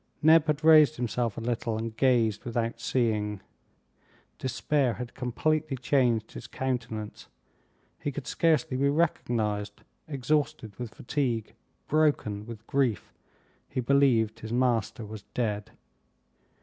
[0.23, 3.39] Neb had raised himself a little and gazed without seeing.
[4.39, 7.27] Despair had completely changed his countenance.
[7.99, 11.53] He could scarcely be recognized, exhausted with fatigue,
[11.87, 13.13] broken with grief.
[13.69, 15.69] He believed his master was dead.